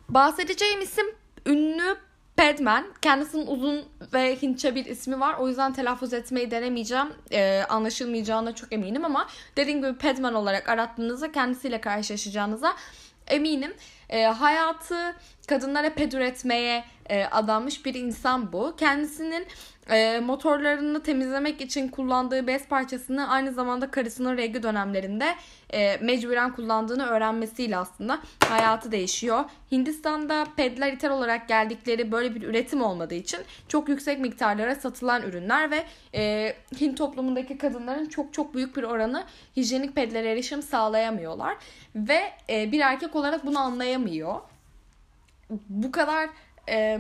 Bahsedeceğim 0.10 0.81
isim 0.81 1.05
ünlü 1.46 1.98
Padman. 2.38 2.86
Kendisinin 3.01 3.48
uzun 3.48 3.86
ve 4.13 4.41
Hintçe 4.41 4.75
bir 4.75 4.86
ismi 4.86 5.20
var. 5.20 5.36
O 5.39 5.48
yüzden 5.48 5.74
telaffuz 5.74 6.13
etmeyi 6.13 6.51
denemeyeceğim. 6.51 7.13
Ee, 7.31 7.63
anlaşılmayacağına 7.70 8.55
çok 8.55 8.74
eminim 8.74 9.05
ama 9.05 9.27
dediğim 9.58 9.81
gibi 9.81 9.98
Padman 9.98 10.34
olarak 10.34 10.70
arattığınızda 10.70 11.31
kendisiyle 11.31 11.81
karşılaşacağınıza 11.81 12.75
eminim. 13.27 13.74
Ee, 14.10 14.24
hayatı 14.24 15.15
kadınlara 15.48 15.94
ped 15.94 16.12
üretmeye 16.12 16.84
e, 17.10 17.26
adanmış 17.26 17.86
bir 17.86 17.94
insan 17.94 18.54
bu. 18.54 18.76
Kendisinin 18.78 19.48
e, 19.90 20.20
motorlarını 20.20 21.04
temizlemek 21.04 21.62
için 21.62 21.88
kullandığı 21.88 22.48
bez 22.48 22.68
parçasını 22.68 23.30
aynı 23.30 23.52
zamanda 23.52 23.92
karısının 23.92 24.38
regl 24.38 24.64
dönemlerinde 24.64 25.36
e, 25.74 25.98
mecburen 26.02 26.56
kullandığını 26.56 27.06
öğrenmesiyle 27.06 27.78
aslında 27.78 28.20
hayatı 28.48 28.92
değişiyor. 28.92 29.44
Hindistan'da 29.72 30.48
pedler 30.58 30.94
ithal 30.94 31.10
olarak 31.10 31.48
geldikleri 31.48 32.12
böyle 32.12 32.36
bir 32.36 32.42
üretim 32.42 32.82
olmadığı 32.82 33.16
için 33.16 33.40
çok 33.68 33.90
yüksek 33.90 34.20
miktarlara 34.20 34.76
satılan 34.76 35.22
ürünler 35.22 35.72
ve 35.72 35.84
e, 36.16 36.54
Hint 36.82 36.98
toplumundaki 36.98 37.58
kadınların 37.58 38.06
çok 38.06 38.34
çok 38.34 38.54
büyük 38.54 38.78
bir 38.78 38.84
oranı 38.84 39.24
hijyenik 39.56 39.96
pedlere 39.96 40.32
erişim 40.32 40.62
sağlayamıyorlar 40.62 41.58
ve 41.96 42.22
e, 42.50 42.72
bir 42.72 42.80
erkek 42.80 43.16
olarak 43.16 43.46
bunu 43.46 43.60
anlayamıyor. 43.60 44.36
Bu 45.70 45.91
kadar 45.91 46.29
e, 46.70 47.00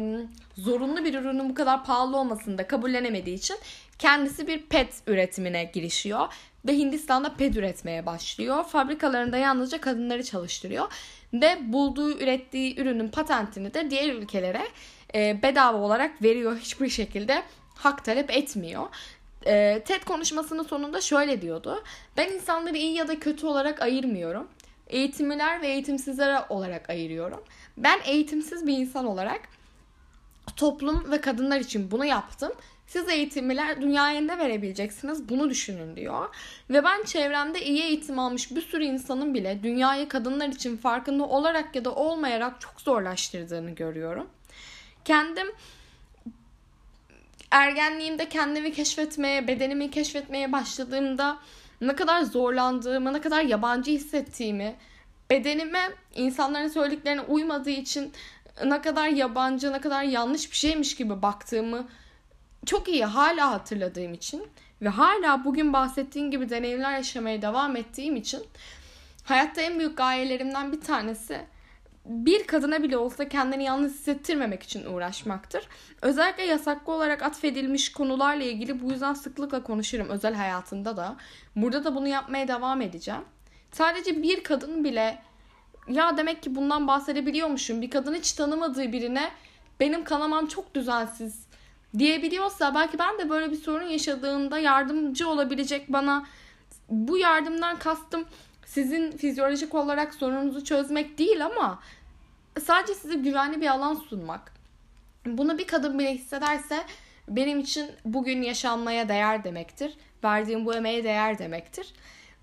zorunlu 0.57 1.05
bir 1.05 1.13
ürünün 1.13 1.49
bu 1.49 1.53
kadar 1.53 1.85
pahalı 1.85 2.17
olmasını 2.17 2.57
da 2.57 2.67
kabullenemediği 2.67 3.35
için 3.35 3.57
kendisi 3.99 4.47
bir 4.47 4.61
pet 4.61 4.93
üretimine 5.07 5.63
girişiyor. 5.63 6.27
ve 6.67 6.77
Hindistan'da 6.77 7.33
ped 7.33 7.55
üretmeye 7.55 8.05
başlıyor. 8.05 8.63
Fabrikalarında 8.63 9.37
yalnızca 9.37 9.81
kadınları 9.81 10.23
çalıştırıyor 10.23 10.87
ve 11.33 11.57
bulduğu, 11.73 12.19
ürettiği 12.19 12.79
ürünün 12.81 13.07
patentini 13.07 13.73
de 13.73 13.89
diğer 13.89 14.13
ülkelere 14.13 14.67
e, 15.15 15.41
bedava 15.43 15.77
olarak 15.77 16.23
veriyor. 16.23 16.57
Hiçbir 16.57 16.89
şekilde 16.89 17.43
hak 17.75 18.05
talep 18.05 18.31
etmiyor. 18.31 18.83
E, 19.45 19.81
TED 19.85 20.03
konuşmasının 20.03 20.63
sonunda 20.63 21.01
şöyle 21.01 21.41
diyordu. 21.41 21.83
Ben 22.17 22.31
insanları 22.31 22.77
iyi 22.77 22.93
ya 22.93 23.07
da 23.07 23.19
kötü 23.19 23.45
olarak 23.45 23.81
ayırmıyorum. 23.81 24.47
Eğitimliler 24.91 25.61
ve 25.61 25.67
eğitimsizler 25.67 26.43
olarak 26.49 26.89
ayırıyorum. 26.89 27.43
Ben 27.77 27.99
eğitimsiz 28.05 28.67
bir 28.67 28.77
insan 28.77 29.05
olarak 29.05 29.41
toplum 30.55 31.11
ve 31.11 31.21
kadınlar 31.21 31.59
için 31.59 31.91
bunu 31.91 32.05
yaptım. 32.05 32.51
Siz 32.87 33.09
eğitimliler 33.09 33.81
dünyaya 33.81 34.21
ne 34.21 34.37
verebileceksiniz 34.37 35.29
bunu 35.29 35.49
düşünün 35.49 35.95
diyor. 35.95 36.35
Ve 36.69 36.83
ben 36.83 37.03
çevremde 37.03 37.65
iyi 37.65 37.83
eğitim 37.83 38.19
almış 38.19 38.55
bir 38.55 38.61
sürü 38.61 38.83
insanın 38.83 39.33
bile 39.33 39.63
dünyayı 39.63 40.09
kadınlar 40.09 40.47
için 40.47 40.77
farkında 40.77 41.23
olarak 41.23 41.75
ya 41.75 41.85
da 41.85 41.95
olmayarak 41.95 42.61
çok 42.61 42.81
zorlaştırdığını 42.81 43.71
görüyorum. 43.71 44.27
Kendim 45.05 45.47
ergenliğimde 47.51 48.29
kendimi 48.29 48.73
keşfetmeye, 48.73 49.47
bedenimi 49.47 49.91
keşfetmeye 49.91 50.51
başladığımda 50.51 51.37
ne 51.81 51.95
kadar 51.95 52.21
zorlandığımı, 52.21 53.13
ne 53.13 53.21
kadar 53.21 53.41
yabancı 53.41 53.91
hissettiğimi, 53.91 54.75
bedenime 55.29 55.89
insanların 56.15 56.67
söylediklerine 56.67 57.21
uymadığı 57.21 57.69
için 57.69 58.13
ne 58.65 58.81
kadar 58.81 59.07
yabancı, 59.07 59.73
ne 59.73 59.81
kadar 59.81 60.03
yanlış 60.03 60.51
bir 60.51 60.57
şeymiş 60.57 60.95
gibi 60.95 61.21
baktığımı 61.21 61.87
çok 62.65 62.87
iyi 62.87 63.05
hala 63.05 63.51
hatırladığım 63.51 64.13
için 64.13 64.43
ve 64.81 64.89
hala 64.89 65.45
bugün 65.45 65.73
bahsettiğim 65.73 66.31
gibi 66.31 66.49
deneyimler 66.49 66.91
yaşamaya 66.97 67.41
devam 67.41 67.75
ettiğim 67.75 68.15
için 68.15 68.43
hayatta 69.23 69.61
en 69.61 69.79
büyük 69.79 69.97
gayelerimden 69.97 70.71
bir 70.71 70.81
tanesi 70.81 71.41
bir 72.05 72.47
kadına 72.47 72.83
bile 72.83 72.97
olsa 72.97 73.29
kendini 73.29 73.63
yalnız 73.63 73.93
hissettirmemek 73.93 74.63
için 74.63 74.85
uğraşmaktır. 74.85 75.67
Özellikle 76.01 76.43
yasaklı 76.43 76.93
olarak 76.93 77.23
atfedilmiş 77.23 77.91
konularla 77.91 78.43
ilgili 78.43 78.81
bu 78.81 78.91
yüzden 78.91 79.13
sıklıkla 79.13 79.63
konuşurum 79.63 80.09
özel 80.09 80.33
hayatında 80.33 80.97
da. 80.97 81.15
Burada 81.55 81.83
da 81.83 81.95
bunu 81.95 82.07
yapmaya 82.07 82.47
devam 82.47 82.81
edeceğim. 82.81 83.21
Sadece 83.71 84.23
bir 84.23 84.43
kadın 84.43 84.83
bile 84.83 85.21
ya 85.87 86.17
demek 86.17 86.43
ki 86.43 86.55
bundan 86.55 86.87
bahsedebiliyormuşum. 86.87 87.81
Bir 87.81 87.89
kadın 87.89 88.13
hiç 88.13 88.33
tanımadığı 88.33 88.91
birine 88.91 89.31
benim 89.79 90.03
kanamam 90.03 90.47
çok 90.47 90.75
düzensiz 90.75 91.45
diyebiliyorsa 91.97 92.75
belki 92.75 92.99
ben 92.99 93.19
de 93.19 93.29
böyle 93.29 93.51
bir 93.51 93.55
sorun 93.55 93.87
yaşadığında 93.87 94.59
yardımcı 94.59 95.29
olabilecek 95.29 95.93
bana 95.93 96.25
bu 96.89 97.17
yardımdan 97.17 97.79
kastım 97.79 98.25
sizin 98.73 99.11
fizyolojik 99.11 99.75
olarak 99.75 100.13
sorununuzu 100.13 100.63
çözmek 100.63 101.17
değil 101.17 101.45
ama 101.45 101.79
sadece 102.63 102.93
size 102.93 103.15
güvenli 103.15 103.61
bir 103.61 103.67
alan 103.67 103.95
sunmak. 103.95 104.53
Bunu 105.25 105.57
bir 105.57 105.67
kadın 105.67 105.99
bile 105.99 106.13
hissederse 106.13 106.83
benim 107.27 107.59
için 107.59 107.91
bugün 108.05 108.41
yaşanmaya 108.41 109.09
değer 109.09 109.43
demektir. 109.43 109.93
Verdiğim 110.23 110.65
bu 110.65 110.73
emeğe 110.73 111.03
değer 111.03 111.39
demektir. 111.39 111.93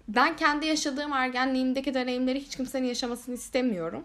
Ben 0.08 0.36
kendi 0.36 0.66
yaşadığım 0.66 1.12
ergenliğimdeki 1.12 1.94
deneyimleri 1.94 2.40
hiç 2.40 2.56
kimsenin 2.56 2.86
yaşamasını 2.86 3.34
istemiyorum. 3.34 4.04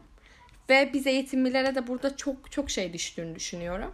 Ve 0.70 0.90
biz 0.94 1.08
eğitimlilere 1.08 1.76
de 1.76 1.88
burada 1.88 2.18
çok 2.18 2.52
çok 2.52 2.70
şey 2.70 2.94
düştüğünü 2.94 3.36
düşünüyorum. 3.36 3.94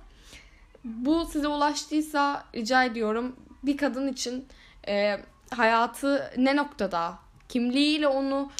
Bu 0.83 1.25
size 1.25 1.47
ulaştıysa 1.47 2.45
rica 2.55 2.83
ediyorum 2.83 3.35
bir 3.63 3.77
kadın 3.77 4.07
için 4.07 4.45
e, 4.87 5.19
hayatı 5.49 6.31
ne 6.37 6.55
noktada 6.55 7.28
kimliğiyle 7.49 8.07
onu 8.07 8.51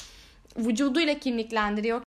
vücuduyla 0.56 1.18
kimliklendiriyor. 1.18 2.02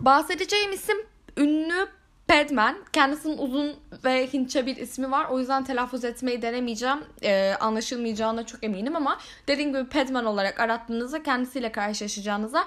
Bahsedeceğim 0.00 0.72
isim 0.72 0.96
ünlü 1.36 1.88
Padman. 2.28 2.76
Kendisinin 2.92 3.38
uzun 3.38 3.76
ve 4.04 4.32
Hintçe 4.32 4.66
bir 4.66 4.76
ismi 4.76 5.10
var. 5.10 5.26
O 5.30 5.38
yüzden 5.38 5.64
telaffuz 5.64 6.04
etmeyi 6.04 6.42
denemeyeceğim. 6.42 6.98
Ee, 7.22 7.54
anlaşılmayacağına 7.60 8.46
çok 8.46 8.64
eminim 8.64 8.96
ama 8.96 9.18
dediğim 9.48 9.72
gibi 9.72 9.88
Padman 9.88 10.24
olarak 10.24 10.60
arattığınızda 10.60 11.22
kendisiyle 11.22 11.72
karşılaşacağınıza 11.72 12.66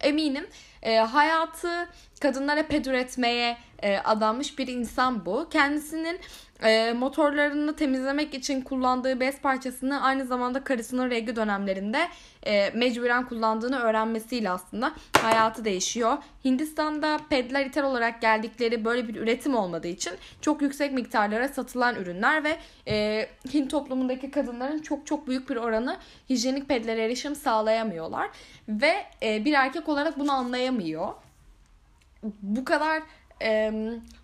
eminim. 0.00 0.46
Ee, 0.82 0.96
hayatı 0.96 1.88
kadınlara 2.20 2.66
ped 2.66 2.84
üretmeye 2.84 3.58
e, 3.82 3.98
adanmış 3.98 4.58
bir 4.58 4.68
insan 4.68 5.26
bu. 5.26 5.48
Kendisinin 5.48 6.20
e, 6.62 6.92
motorlarını 6.92 7.76
temizlemek 7.76 8.34
için 8.34 8.60
kullandığı 8.60 9.20
bez 9.20 9.40
parçasını 9.40 10.02
aynı 10.02 10.24
zamanda 10.26 10.64
karısının 10.64 11.10
regl 11.10 11.36
dönemlerinde 11.36 12.08
e, 12.46 12.70
mecburen 12.74 13.28
kullandığını 13.28 13.78
öğrenmesiyle 13.78 14.50
aslında 14.50 14.92
hayatı 15.22 15.64
değişiyor. 15.64 16.16
Hindistan'da 16.44 17.20
pedler 17.30 17.66
ithal 17.66 17.84
olarak 17.84 18.20
geldikleri 18.20 18.84
böyle 18.84 19.08
bir 19.08 19.14
üretim 19.14 19.54
olmadığı 19.54 19.88
için 19.88 20.12
çok 20.40 20.62
yüksek 20.62 20.92
miktarlara 20.92 21.48
satılan 21.48 21.94
ürünler 21.94 22.44
ve 22.44 22.56
e, 22.88 23.26
Hint 23.54 23.70
toplumundaki 23.70 24.30
kadınların 24.30 24.78
çok 24.78 25.06
çok 25.06 25.28
büyük 25.28 25.50
bir 25.50 25.56
oranı 25.56 25.96
hijyenik 26.30 26.68
pedlere 26.68 27.04
erişim 27.04 27.34
sağlayamıyorlar 27.34 28.30
ve 28.68 28.94
e, 29.22 29.44
bir 29.44 29.52
erkek 29.52 29.88
olarak 29.88 30.18
bunu 30.18 30.32
anlayamıyor. 30.32 31.08
Bu 32.42 32.64
kadar 32.64 33.02
e, 33.42 33.72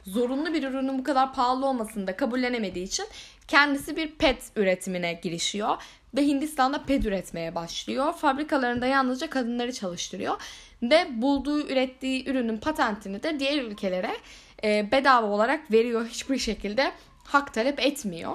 zorunlu 0.07 0.55
bir 0.55 0.63
ürünün 0.63 0.99
bu 0.99 1.05
kadar 1.05 1.35
pahalı 1.35 1.67
olmasını 1.67 2.07
da 2.07 2.17
kabullenemediği 2.17 2.85
için 2.85 3.07
kendisi 3.49 3.97
bir 3.97 4.11
pet 4.11 4.43
üretimine 4.57 5.13
girişiyor 5.13 5.77
ve 6.17 6.27
Hindistan'da 6.27 6.83
ped 6.83 7.05
üretmeye 7.05 7.55
başlıyor. 7.55 8.13
Fabrikalarında 8.13 8.87
yalnızca 8.87 9.31
kadınları 9.31 9.73
çalıştırıyor 9.73 10.41
ve 10.83 11.07
bulduğu 11.23 11.69
ürettiği 11.69 12.31
ürünün 12.31 12.57
patentini 12.57 13.23
de 13.23 13.41
diğer 13.41 13.63
ülkelere 13.63 14.17
e, 14.65 14.93
bedava 14.93 15.27
olarak 15.27 15.73
veriyor. 15.73 16.07
Hiçbir 16.07 16.39
şekilde 16.39 16.93
hak 17.25 17.55
talep 17.55 17.81
etmiyor. 17.81 18.33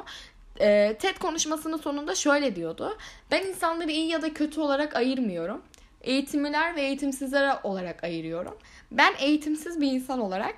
E, 0.60 0.96
TED 1.00 1.18
konuşmasının 1.18 1.78
sonunda 1.78 2.16
şöyle 2.16 2.56
diyordu. 2.56 2.98
Ben 3.32 3.46
insanları 3.46 3.92
iyi 3.92 4.08
ya 4.08 4.22
da 4.22 4.34
kötü 4.34 4.62
olarak 4.62 4.96
ayırmıyorum. 4.96 5.62
Eğitimliler 6.06 6.76
ve 6.76 6.82
eğitimsizler 6.82 7.58
olarak 7.64 8.04
ayırıyorum. 8.04 8.58
Ben 8.92 9.14
eğitimsiz 9.20 9.82
bir 9.82 9.92
insan 9.92 10.20
olarak 10.20 10.56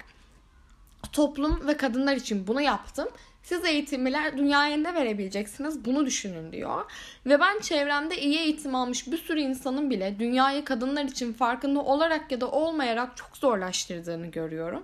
toplum 1.14 1.68
ve 1.68 1.78
kadınlar 1.78 2.16
için 2.16 2.48
bunu 2.48 2.62
yaptım. 2.62 3.08
Siz 3.44 3.66
eğitimliler 3.66 4.38
dünyaya 4.38 4.78
ne 4.78 4.94
verebileceksiniz 4.94 5.86
bunu 5.86 6.06
düşünün 6.06 6.52
diyor. 6.52 6.92
Ve 7.26 7.40
ben 7.40 7.60
çevremde 7.60 8.22
iyi 8.22 8.40
eğitim 8.40 8.76
almış 8.76 9.12
bir 9.12 9.18
sürü 9.18 9.40
insanın 9.40 9.90
bile 9.90 10.20
dünyayı 10.20 10.66
kadınlar 10.66 11.04
için 11.04 11.34
farkında 11.34 11.80
olarak 11.80 12.32
ya 12.32 12.42
da 12.42 12.52
olmayarak 12.52 13.18
çok 13.18 13.38
zorlaştırdığını 13.38 14.28
görüyorum. 14.28 14.84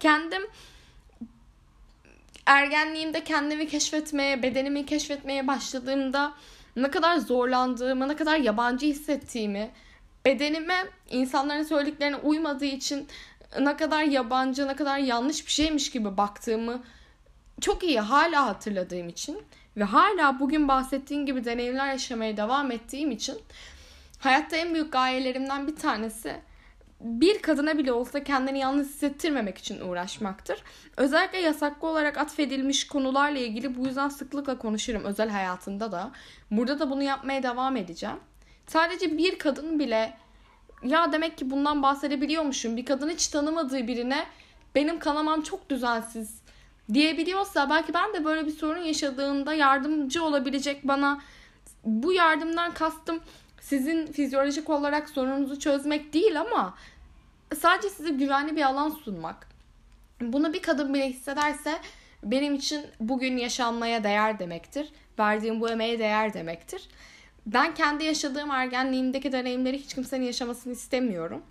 Kendim 0.00 0.42
ergenliğimde 2.46 3.24
kendimi 3.24 3.68
keşfetmeye, 3.68 4.42
bedenimi 4.42 4.86
keşfetmeye 4.86 5.46
başladığımda 5.46 6.32
ne 6.76 6.90
kadar 6.90 7.16
zorlandığımı, 7.16 8.08
ne 8.08 8.16
kadar 8.16 8.36
yabancı 8.36 8.86
hissettiğimi, 8.86 9.70
bedenime 10.24 10.84
insanların 11.10 11.62
söylediklerine 11.62 12.16
uymadığı 12.16 12.64
için 12.64 13.08
ne 13.60 13.76
kadar 13.76 14.02
yabancı, 14.02 14.68
ne 14.68 14.76
kadar 14.76 14.98
yanlış 14.98 15.46
bir 15.46 15.52
şeymiş 15.52 15.90
gibi 15.90 16.16
baktığımı 16.16 16.82
çok 17.60 17.84
iyi 17.84 18.00
hala 18.00 18.46
hatırladığım 18.46 19.08
için 19.08 19.38
ve 19.76 19.84
hala 19.84 20.40
bugün 20.40 20.68
bahsettiğim 20.68 21.26
gibi 21.26 21.44
deneyimler 21.44 21.92
yaşamaya 21.92 22.36
devam 22.36 22.70
ettiğim 22.70 23.10
için 23.10 23.38
hayatta 24.18 24.56
en 24.56 24.74
büyük 24.74 24.92
gayelerimden 24.92 25.66
bir 25.66 25.76
tanesi 25.76 26.36
bir 27.00 27.42
kadına 27.42 27.78
bile 27.78 27.92
olsa 27.92 28.24
kendini 28.24 28.58
yalnız 28.58 28.88
hissettirmemek 28.88 29.58
için 29.58 29.80
uğraşmaktır. 29.80 30.62
Özellikle 30.96 31.38
yasaklı 31.38 31.88
olarak 31.88 32.18
atfedilmiş 32.18 32.86
konularla 32.86 33.38
ilgili 33.38 33.76
bu 33.76 33.86
yüzden 33.86 34.08
sıklıkla 34.08 34.58
konuşurum 34.58 35.04
özel 35.04 35.30
hayatında 35.30 35.92
da. 35.92 36.10
Burada 36.50 36.78
da 36.78 36.90
bunu 36.90 37.02
yapmaya 37.02 37.42
devam 37.42 37.76
edeceğim. 37.76 38.16
Sadece 38.66 39.18
bir 39.18 39.38
kadın 39.38 39.78
bile 39.78 40.16
ya 40.82 41.12
demek 41.12 41.38
ki 41.38 41.50
bundan 41.50 41.82
bahsedebiliyormuşum. 41.82 42.76
Bir 42.76 42.84
kadın 42.84 43.10
hiç 43.10 43.28
tanımadığı 43.28 43.86
birine 43.86 44.26
benim 44.74 44.98
kanamam 44.98 45.42
çok 45.42 45.70
düzensiz 45.70 46.40
diyebiliyorsa 46.92 47.70
belki 47.70 47.94
ben 47.94 48.14
de 48.14 48.24
böyle 48.24 48.46
bir 48.46 48.52
sorun 48.52 48.82
yaşadığında 48.82 49.54
yardımcı 49.54 50.24
olabilecek 50.24 50.88
bana 50.88 51.20
bu 51.84 52.12
yardımdan 52.12 52.74
kastım 52.74 53.20
sizin 53.60 54.06
fizyolojik 54.06 54.70
olarak 54.70 55.08
sorununuzu 55.08 55.58
çözmek 55.58 56.12
değil 56.12 56.40
ama 56.40 56.74
sadece 57.58 57.88
size 57.90 58.10
güvenli 58.10 58.56
bir 58.56 58.62
alan 58.62 58.90
sunmak. 58.90 59.48
Bunu 60.20 60.52
bir 60.52 60.62
kadın 60.62 60.94
bile 60.94 61.08
hissederse 61.08 61.78
benim 62.22 62.54
için 62.54 62.86
bugün 63.00 63.36
yaşanmaya 63.36 64.04
değer 64.04 64.38
demektir. 64.38 64.88
Verdiğim 65.18 65.60
bu 65.60 65.70
emeğe 65.70 65.98
değer 65.98 66.34
demektir. 66.34 66.88
Ben 67.46 67.74
kendi 67.74 68.04
yaşadığım 68.04 68.50
ergenliğimdeki 68.50 69.32
deneyimleri 69.32 69.78
hiç 69.78 69.94
kimsenin 69.94 70.24
yaşamasını 70.24 70.72
istemiyorum. 70.72 71.42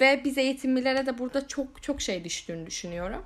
Ve 0.00 0.20
biz 0.24 0.38
eğitimlilere 0.38 1.06
de 1.06 1.18
burada 1.18 1.48
çok 1.48 1.82
çok 1.82 2.00
şey 2.00 2.24
düştüğünü 2.24 2.66
düşünüyorum. 2.66 3.24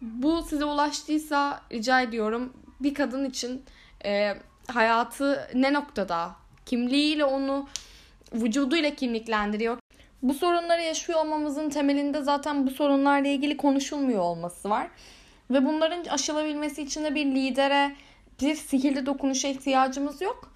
Bu 0.00 0.42
size 0.42 0.64
ulaştıysa 0.64 1.62
rica 1.72 2.00
ediyorum 2.00 2.52
bir 2.80 2.94
kadın 2.94 3.24
için 3.30 3.64
e, 4.04 4.36
hayatı 4.66 5.48
ne 5.54 5.72
noktada 5.72 6.36
kimliğiyle 6.66 7.24
onu 7.24 7.68
vücuduyla 8.32 8.94
kimliklendiriyor. 8.94 9.78
Bu 10.22 10.34
sorunları 10.34 10.82
yaşıyor 10.82 11.18
olmamızın 11.20 11.70
temelinde 11.70 12.22
zaten 12.22 12.66
bu 12.66 12.70
sorunlarla 12.70 13.28
ilgili 13.28 13.56
konuşulmuyor 13.56 14.20
olması 14.20 14.70
var. 14.70 14.88
Ve 15.50 15.64
bunların 15.64 16.04
aşılabilmesi 16.04 16.82
için 16.82 17.04
de 17.04 17.14
bir 17.14 17.26
lidere, 17.26 17.96
bir 18.40 18.54
sihirli 18.54 19.06
dokunuşa 19.06 19.48
ihtiyacımız 19.48 20.20
yok. 20.22 20.52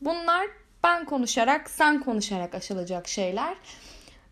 Bunlar 0.00 0.46
ben 0.84 1.04
konuşarak, 1.04 1.70
sen 1.70 2.00
konuşarak 2.00 2.54
aşılacak 2.54 3.08
şeyler. 3.08 3.54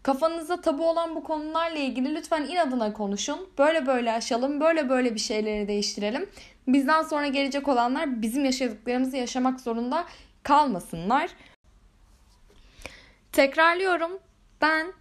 Kafanızda 0.03 0.61
tabu 0.61 0.89
olan 0.89 1.15
bu 1.15 1.25
konularla 1.25 1.79
ilgili 1.79 2.15
lütfen 2.15 2.43
inadına 2.43 2.93
konuşun. 2.93 3.49
Böyle 3.59 3.87
böyle 3.87 4.13
aşalım, 4.13 4.61
böyle 4.61 4.89
böyle 4.89 5.15
bir 5.15 5.21
şeyleri 5.21 5.69
değiştirelim. 5.69 6.29
Bizden 6.69 7.03
sonra 7.03 7.27
gelecek 7.27 7.69
olanlar 7.69 8.23
bizim 8.23 8.45
yaşadıklarımızı 8.45 9.17
yaşamak 9.17 9.61
zorunda 9.61 10.05
kalmasınlar. 10.43 11.31
Tekrarlıyorum. 13.33 14.19
Ben 14.61 14.93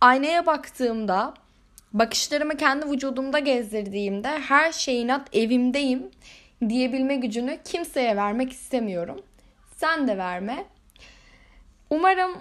aynaya 0.00 0.46
baktığımda, 0.46 1.34
bakışlarımı 1.92 2.56
kendi 2.56 2.90
vücudumda 2.90 3.38
gezdirdiğimde 3.38 4.28
her 4.28 4.72
şeyin 4.72 5.08
at 5.08 5.36
evimdeyim 5.36 6.10
diyebilme 6.68 7.16
gücünü 7.16 7.58
kimseye 7.64 8.16
vermek 8.16 8.52
istemiyorum. 8.52 9.20
Sen 9.76 10.08
de 10.08 10.18
verme. 10.18 10.64
Umarım 11.90 12.32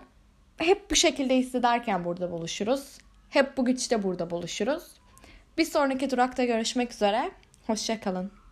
hep 0.58 0.91
bu 0.91 0.96
şekilde 0.96 1.38
hissederken 1.38 2.06
burada 2.06 2.32
buluşuruz. 2.32 2.98
Hep 3.30 3.58
bu 3.58 3.65
güçte 3.65 4.04
burada 4.04 4.30
buluşuruz. 4.30 4.84
Bir 5.58 5.65
sonraki 5.65 6.10
durakta 6.10 6.46
görüşmek 6.46 6.91
üzere. 6.91 7.32
Hoşçakalın. 7.68 8.45